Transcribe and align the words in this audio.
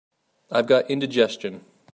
I've 0.49 0.65
got 0.65 0.89
indigestion. 0.89 1.63